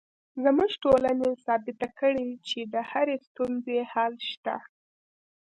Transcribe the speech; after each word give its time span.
زموږ 0.43 0.71
ټولنې 0.83 1.29
ثابته 1.45 1.87
کړې 1.99 2.27
چې 2.47 2.59
د 2.73 2.75
هرې 2.89 3.17
ستونزې 3.27 3.79
حل 3.91 4.13
شته 4.31 4.55